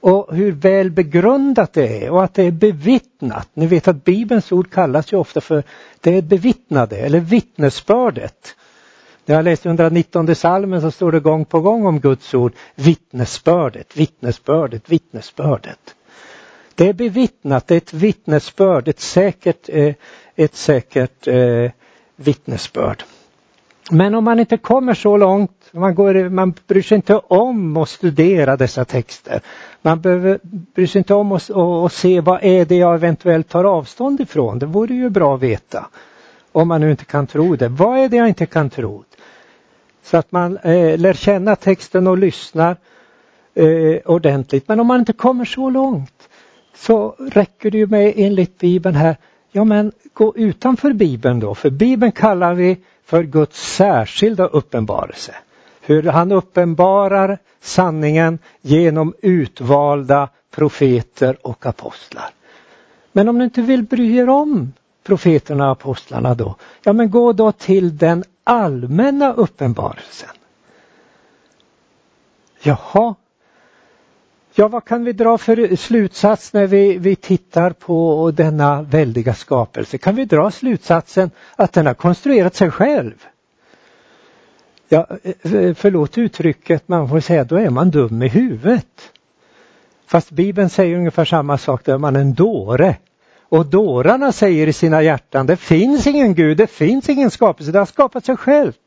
[0.00, 3.48] Och hur väl begrundat det är och att det är bevittnat.
[3.54, 5.62] Ni vet att Bibelns ord kallas ju ofta för
[6.00, 8.56] det bevittnade eller vittnesbördet.
[9.24, 13.96] När jag läste 119 salmen så står det gång på gång om Guds ord vittnesbördet,
[13.96, 15.95] vittnesbördet, vittnesbördet.
[16.76, 19.94] Det är bevittnat, det är ett vittnesbörd, ett säkert, eh,
[20.36, 21.70] ett säkert eh,
[22.16, 23.02] vittnesbörd.
[23.90, 27.88] Men om man inte kommer så långt, man, går, man bryr sig inte om att
[27.88, 29.40] studera dessa texter.
[29.82, 33.64] Man behöver, bryr sig inte om att, att se vad är det jag eventuellt tar
[33.64, 34.58] avstånd ifrån.
[34.58, 35.86] Det vore ju bra att veta.
[36.52, 37.68] Om man nu inte kan tro det.
[37.68, 39.04] Vad är det jag inte kan tro?
[40.02, 42.76] Så att man eh, lär känna texten och lyssnar
[43.54, 44.68] eh, ordentligt.
[44.68, 46.15] Men om man inte kommer så långt
[46.76, 49.16] så räcker det ju med enligt Bibeln här,
[49.52, 55.34] ja men gå utanför Bibeln då, för Bibeln kallar vi för Guds särskilda uppenbarelse.
[55.80, 62.30] Hur han uppenbarar sanningen genom utvalda profeter och apostlar.
[63.12, 64.72] Men om ni inte vill bry er om
[65.04, 70.30] profeterna och apostlarna då, ja men gå då till den allmänna uppenbarelsen.
[72.62, 73.14] Jaha,
[74.58, 79.98] Ja, vad kan vi dra för slutsats när vi, vi tittar på denna väldiga skapelse?
[79.98, 83.26] Kan vi dra slutsatsen att den har konstruerat sig själv?
[84.88, 89.12] Ja, eh, förlåt uttrycket, man får säga då är man dum i huvudet.
[90.06, 92.96] Fast Bibeln säger ungefär samma sak, då är man en dåre.
[93.48, 97.78] Och dårarna säger i sina hjärtan, det finns ingen Gud, det finns ingen skapelse, det
[97.78, 98.85] har skapat sig självt.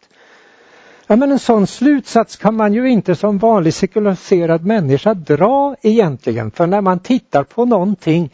[1.11, 6.51] Ja, men en sån slutsats kan man ju inte som vanlig sekulariserad människa dra egentligen.
[6.51, 8.33] För när man tittar på någonting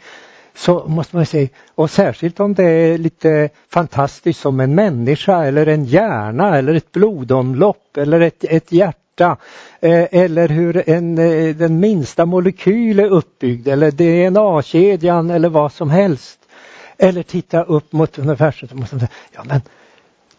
[0.54, 5.66] så måste man säga, och särskilt om det är lite fantastiskt som en människa eller
[5.66, 9.36] en hjärna eller ett blodomlopp eller ett, ett hjärta
[9.80, 15.90] eh, eller hur en, eh, den minsta molekyl är uppbyggd eller DNA-kedjan eller vad som
[15.90, 16.38] helst.
[16.98, 19.60] Eller titta upp mot universum och säga, ja men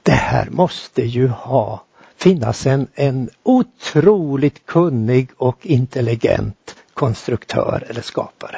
[0.04, 1.84] det här måste ju ha
[2.18, 8.58] finnas en, en otroligt kunnig och intelligent konstruktör eller skapare.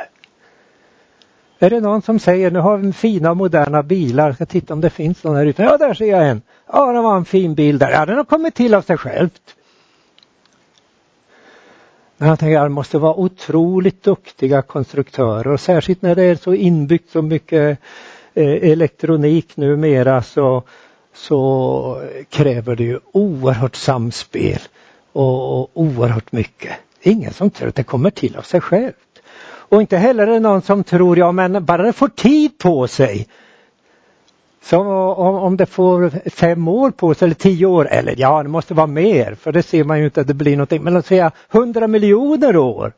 [1.59, 4.81] Är det någon som säger nu har vi fina moderna bilar, jag ska titta om
[4.81, 5.63] det finns någon här ute.
[5.63, 6.41] Ja, där ser jag en.
[6.67, 7.91] Ja, det var en fin bil där.
[7.91, 9.55] Ja, den har kommit till av sig självt.
[12.17, 16.35] Men jag tänker att det måste vara otroligt duktiga konstruktörer och särskilt när det är
[16.35, 17.79] så inbyggt så mycket
[18.33, 20.63] eh, elektronik numera så,
[21.13, 24.59] så kräver det ju oerhört samspel
[25.11, 26.71] och, och oerhört mycket.
[27.01, 28.95] Ingen som tror att det kommer till av sig självt.
[29.69, 32.87] Och inte heller är det någon som tror, ja men bara det får tid på
[32.87, 33.27] sig.
[34.63, 34.79] Så
[35.13, 38.73] om, om det får fem år på sig eller tio år, eller ja det måste
[38.73, 40.83] vara mer för det ser man ju inte att det blir någonting.
[40.83, 42.93] Men låt säga hundra miljoner år.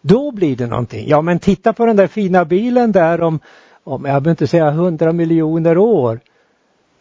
[0.00, 1.08] Då blir det någonting.
[1.08, 3.40] Ja men titta på den där fina bilen där om,
[3.84, 6.20] om jag behöver inte säga hundra miljoner år.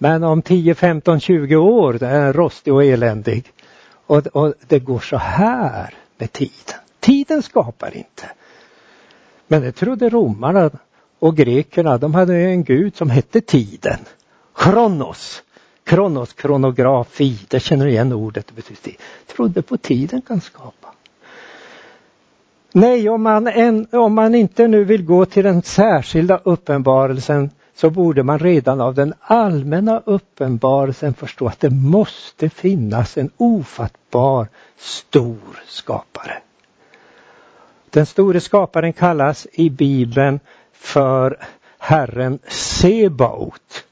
[0.01, 3.51] Men om 10, 15, 20 år, det är rostig och eländig.
[3.91, 6.79] Och, och det går så här med tiden.
[6.99, 8.23] Tiden skapar inte.
[9.47, 10.71] Men det trodde romarna
[11.19, 11.97] och grekerna.
[11.97, 13.99] De hade en gud som hette tiden.
[14.55, 15.43] Kronos.
[15.83, 18.47] Kronos, kronografi, det känner du igen ordet.
[18.47, 18.95] Det betyder tid.
[19.27, 20.88] Trodde på tiden kan skapa.
[22.71, 27.49] Nej, om man, en, om man inte nu vill gå till den särskilda uppenbarelsen
[27.80, 34.48] så borde man redan av den allmänna uppenbarelsen förstå att det måste finnas en ofattbar
[34.78, 36.38] stor skapare.
[37.89, 40.39] Den store skaparen kallas i Bibeln
[40.74, 41.38] för
[41.78, 43.84] Herren Sebaot.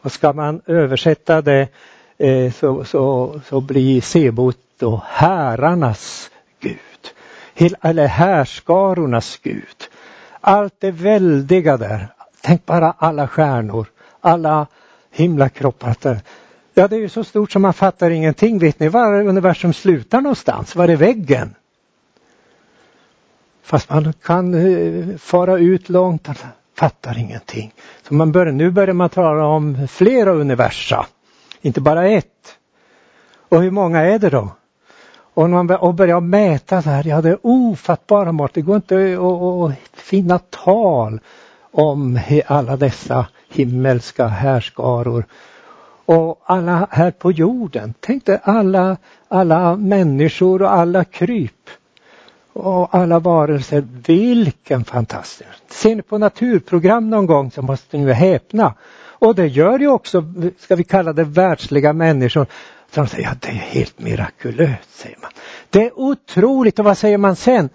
[0.00, 1.68] Och ska man översätta det
[2.18, 6.30] eh, så, så, så blir Sebaot då herrarnas
[6.60, 7.76] Gud.
[7.82, 9.88] Eller härskarornas Gud.
[10.40, 12.08] Allt det väldiga där,
[12.46, 13.86] Tänk bara alla stjärnor,
[14.20, 14.66] alla
[15.10, 15.96] himlakroppar.
[16.06, 16.16] Eh,
[16.74, 18.58] ja, det är ju så stort som man fattar ingenting.
[18.58, 20.76] Vet ni var universum slutar någonstans?
[20.76, 21.54] Var är väggen?
[23.62, 26.36] Fast man kan eh, fara ut långt, man
[26.78, 27.72] fattar ingenting.
[28.08, 31.06] Så man bör, nu börjar man tala om flera universa,
[31.60, 32.58] inte bara ett.
[33.48, 34.48] Och hur många är det då?
[35.34, 40.00] Och, man, börjar mäta så här, ja det är ofattbara mått, det går inte att
[40.00, 41.20] finna tal
[41.76, 45.24] om alla dessa himmelska härskaror
[46.06, 47.94] och alla här på jorden.
[48.00, 48.96] Tänk dig alla,
[49.28, 51.70] alla människor och alla kryp
[52.52, 53.84] och alla varelser.
[54.06, 55.48] Vilken fantastisk!
[55.68, 58.74] Ser ni på naturprogram någon gång så måste ni häpna.
[59.18, 60.24] Och det gör ju också,
[60.58, 62.46] ska vi kalla det världsliga människor.
[62.90, 65.30] Så de säger, ja det är helt mirakulöst, säger man.
[65.70, 67.68] Det är otroligt och vad säger man sen?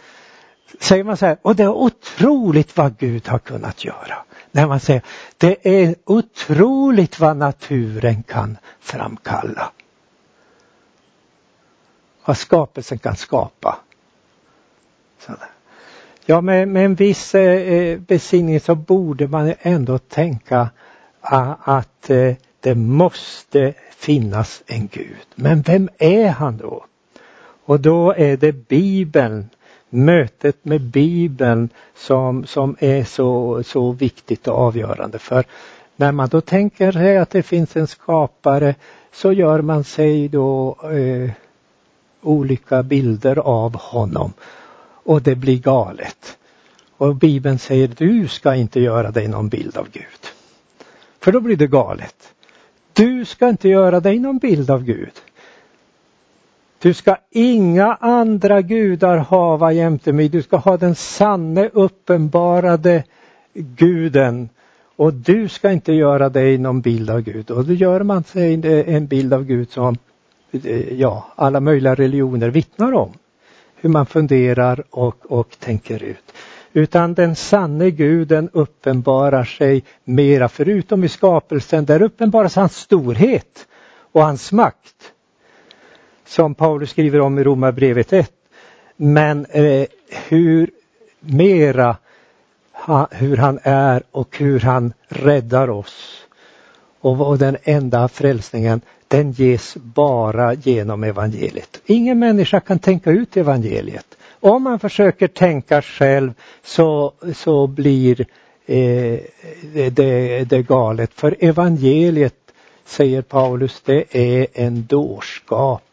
[0.82, 4.24] Säger man så här, och det är otroligt vad Gud har kunnat göra.
[4.52, 5.02] När man säger,
[5.38, 9.72] det är otroligt vad naturen kan framkalla.
[12.26, 13.78] Vad skapelsen kan skapa.
[16.26, 20.70] Ja, med, med en viss eh, eh besinning så borde man ändå tänka
[21.22, 25.28] ah, att eh, det måste finnas en Gud.
[25.36, 26.86] Men vem är han då?
[27.66, 29.50] Och då är det Bibeln,
[29.94, 35.20] mötet med Bibeln som, som är så, så viktigt och avgörande.
[35.20, 35.46] För
[35.96, 38.76] när man då tänker sig att det finns en skapare
[39.12, 41.32] så gör man sig då eh,
[42.22, 44.34] olika bilder av honom
[45.04, 46.38] och det blir galet.
[46.98, 50.28] Och Bibeln säger du ska inte göra dig någon bild av Gud.
[51.20, 52.34] För då blir det galet.
[52.94, 55.12] Du ska inte göra dig någon bild av Gud.
[56.82, 60.30] Du ska inga andra gudar hava jämte mig.
[60.30, 63.04] Du ska ha den sanne uppenbarade
[63.54, 64.50] guden.
[64.96, 67.52] Och du ska inte göra dig någon bild av Gud.
[67.52, 68.54] Och då gör man sig
[68.96, 69.98] en bild av Gud som
[70.52, 73.14] eh, ja, alla möjliga religioner vittnar om.
[73.76, 76.34] Hur man funderar och, och tänker ut.
[76.74, 81.86] Utan den sanne guden uppenbarar sig mera förutom i skapelsen.
[81.86, 83.68] Där uppenbaras hans storhet
[84.12, 85.11] och hans makt.
[86.32, 88.32] Som Paulus skriver om i Romarbrevet 1.
[88.98, 89.86] Men eh,
[90.30, 90.70] hur
[91.20, 91.98] mera
[92.74, 96.26] ha, hur han är och hur han räddar oss.
[97.02, 101.82] Och, och den enda frälsningen den ges bara genom evangeliet.
[101.86, 104.18] Ingen människa kan tänka ut evangeliet.
[104.40, 108.26] Om man försöker tänka själv så, så blir
[108.66, 109.20] eh,
[109.92, 111.14] det, det galet.
[111.14, 112.36] För evangeliet,
[112.86, 115.84] säger Paulus, det är en dårskap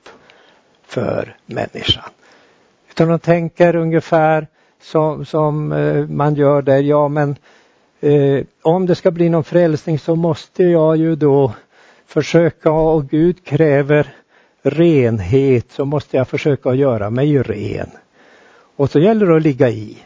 [0.88, 2.10] för människan.
[2.90, 4.46] Utan de tänker ungefär
[4.82, 7.36] som, som eh, man gör där, ja men
[8.00, 11.52] eh, om det ska bli någon frälsning så måste jag ju då
[12.06, 14.14] försöka och Gud kräver
[14.62, 17.90] renhet så måste jag försöka göra mig ren.
[18.76, 19.98] Och så gäller det att ligga i.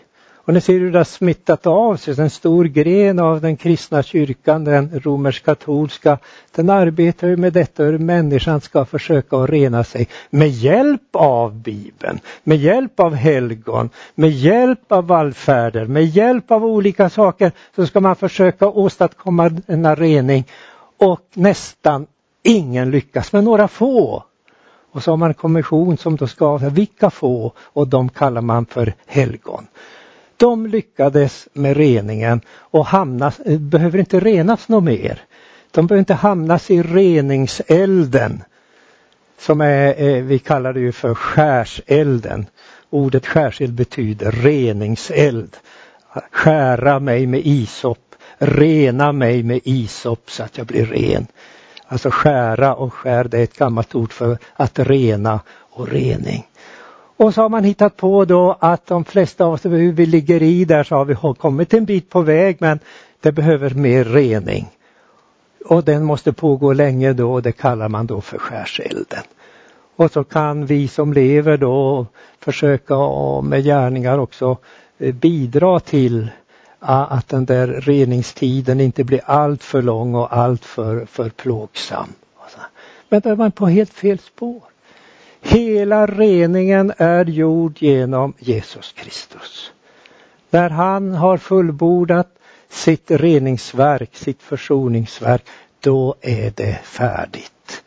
[0.45, 2.21] Och ni ser hur det har smittat av sig.
[2.21, 6.19] En stor gren av den kristna kyrkan, den romersk-katolska,
[6.55, 11.55] den arbetar ju med detta hur människan ska försöka att rena sig med hjälp av
[11.55, 17.87] Bibeln, med hjälp av helgon, med hjälp av vallfärder, med hjälp av olika saker så
[17.87, 20.45] ska man försöka åstadkomma denna rening
[20.99, 22.07] och nästan
[22.43, 24.25] ingen lyckas, men några få.
[24.93, 28.41] Och så har man en kommission som då ska avgöra vilka få och de kallar
[28.41, 29.67] man för helgon.
[30.43, 35.23] De lyckades med reningen och hamnas, behöver inte renas något mer.
[35.71, 38.43] De behöver inte hamnas i reningselden
[39.39, 42.47] som är, eh, vi kallar det ju för skärselden.
[42.91, 45.57] Ordet skärseld betyder reningseld.
[46.31, 47.99] Skära mig med isop
[48.39, 51.27] rena mig med isop så att jag blir ren.
[51.87, 55.41] Alltså skära och skär, det är ett gammalt ord för att rena
[55.71, 56.47] och rening.
[57.17, 60.65] Och så har man hittat på då att de flesta av oss, vi ligger i
[60.65, 62.79] där så har vi kommit en bit på väg men
[63.21, 64.69] det behöver mer rening.
[65.65, 69.23] Och den måste pågå länge då och det kallar man då för skärselden.
[69.97, 72.07] Och så kan vi som lever då
[72.41, 72.97] försöka
[73.43, 74.57] med gärningar också
[74.99, 76.31] eh, bidra till
[76.81, 82.09] att den där reningstiden inte blir allt för lång och allt för, för plågsam.
[83.09, 84.63] Men då är man på helt fel spår.
[85.45, 89.73] Hela reningen är gjord genom Jesus Kristus.
[90.51, 92.29] När han har fullbordat
[92.69, 95.45] sitt reningsverk, sitt försoningsverk,
[95.81, 97.83] då är det färdigt.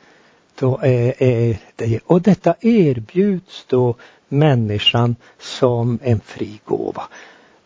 [0.59, 3.95] Då är, är det, och detta erbjuds då
[4.27, 7.03] människan som en fri gåva.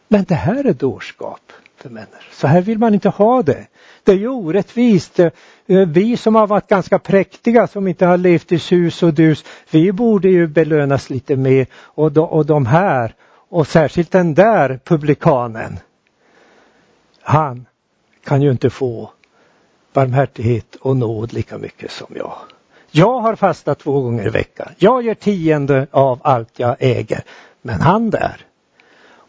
[0.07, 1.51] Men det här är dårskap
[1.81, 2.23] för människor.
[2.31, 3.67] Så här vill man inte ha det.
[4.03, 5.19] Det är ju orättvist.
[5.19, 5.29] Eh,
[5.67, 9.45] eh, vi som har varit ganska präktiga som inte har levt i sus och dus,
[9.71, 11.67] vi borde ju belönas lite mer.
[11.73, 13.13] Och de, och de här,
[13.49, 15.79] och särskilt den där publikanen,
[17.21, 17.65] han
[18.23, 19.11] kan ju inte få
[19.93, 22.33] barmhärtighet och nåd lika mycket som jag.
[22.91, 24.67] Jag har fastat två gånger i veckan.
[24.77, 27.23] Jag ger tionde av allt jag äger.
[27.61, 28.45] Men han där,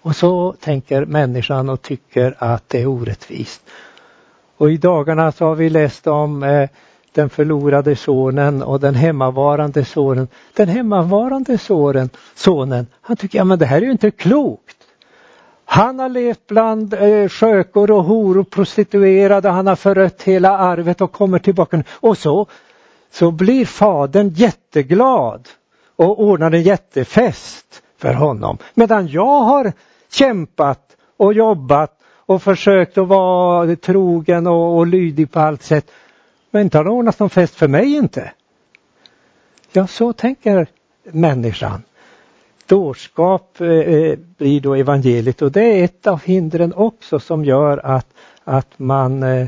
[0.02, 3.62] och så tänker människan och tycker att det är orättvist.
[4.56, 6.68] Och i dagarna så har vi läst om eh,
[7.12, 10.28] den förlorade sonen och den hemmavarande sonen.
[10.54, 14.76] Den hemmavarande sonen, sonen han tycker, ja men det här är ju inte klokt.
[15.64, 21.12] Han har levt bland eh, skökor och horor, prostituerade, han har förött hela arvet och
[21.12, 21.82] kommer tillbaka.
[21.90, 22.46] Och så,
[23.12, 25.48] så blir fadern jätteglad
[25.96, 28.58] och ordnar en jättefest för honom.
[28.74, 29.72] Medan jag har
[30.12, 35.90] kämpat och jobbat och försökt att vara trogen och, och lydig på allt sätt.
[36.50, 38.32] Men inte har det ordnats någon fest för mig inte.
[39.72, 40.66] Ja, så tänker
[41.02, 41.82] människan.
[42.66, 47.86] dårskap eh, eh, blir då evangeliet och det är ett av hindren också som gör
[47.86, 48.06] att,
[48.44, 49.46] att man eh,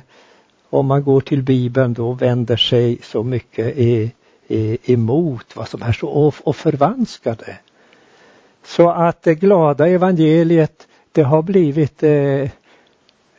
[0.70, 4.12] om man går till Bibeln då vänder sig så mycket i,
[4.46, 7.58] i, emot vad som är så och, och förvanskar det.
[8.64, 12.48] Så att det glada evangeliet det har blivit eh,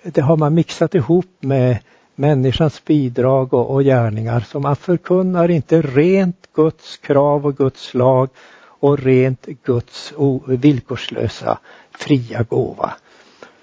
[0.04, 1.78] det har man mixat ihop med
[2.16, 4.40] människans bidrag och, och gärningar.
[4.40, 8.30] Så man förkunnar inte rent Guds krav och Guds lag
[8.66, 10.14] och rent Guds
[10.48, 11.60] villkorslösa
[11.92, 12.94] fria gåva.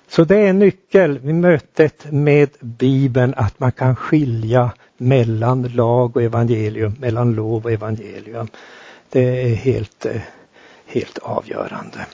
[0.09, 6.17] Så det är en nyckel vid mötet med Bibeln att man kan skilja mellan lag
[6.17, 8.49] och evangelium, mellan lov och evangelium.
[9.11, 10.21] Det är helt, eh,
[10.91, 12.07] helt avgörande.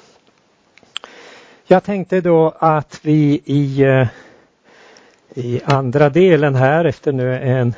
[1.67, 4.09] Jag tänkte då att vi i, eh,
[5.35, 7.75] i andra delen här efter nu en,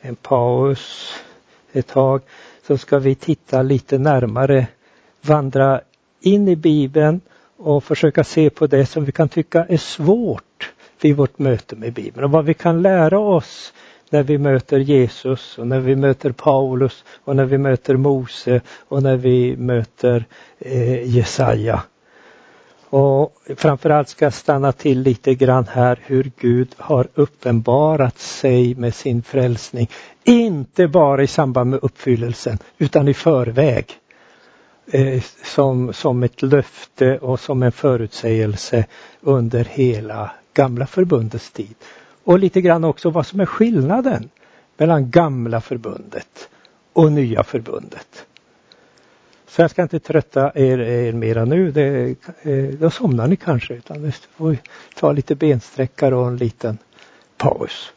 [0.00, 1.14] en paus
[1.72, 2.22] ett tag
[2.66, 4.66] så ska vi titta lite närmare,
[5.20, 5.80] vandra
[6.20, 7.20] in i Bibeln
[7.56, 11.92] och försöka se på det som vi kan tycka är svårt vid vårt möte med
[11.92, 13.72] Bibeln och vad vi kan lära oss
[14.10, 19.02] när vi möter Jesus och när vi möter Paulus och när vi möter Mose och
[19.02, 20.24] när vi möter
[20.58, 21.82] eh, Jesaja.
[22.88, 28.94] Och framförallt ska jag stanna till lite grann här hur Gud har uppenbarat sig med
[28.94, 29.90] sin frälsning.
[30.24, 33.86] Inte bara i samband med uppfyllelsen utan i förväg.
[34.92, 38.84] Eh, som, som ett löfte och som en förutsägelse
[39.20, 41.74] under hela gamla förbundets tid.
[42.26, 44.30] Och lite grann också vad som är skillnaden
[44.76, 46.48] mellan gamla förbundet
[46.92, 48.26] och nya förbundet.
[49.46, 53.74] Så jag ska inte trötta er, er mera nu, det, eh, då somnar ni kanske.
[53.74, 54.56] Utan vi får
[54.94, 56.78] ta lite bensträckare och en liten
[57.36, 57.92] paus.